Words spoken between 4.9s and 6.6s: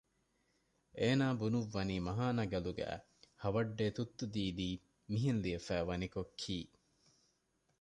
މިހެން ލިޔެވިފައި ވަނިކޮށް ކީ